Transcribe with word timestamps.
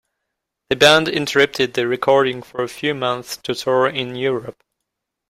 The 0.71 0.75
band 0.75 1.07
interrupted 1.09 1.75
the 1.75 1.87
recording 1.87 2.41
for 2.41 2.63
a 2.63 2.67
few 2.67 2.95
months 2.95 3.37
to 3.37 3.53
tour 3.53 3.87
in 3.87 4.15
Europe. 4.15 4.63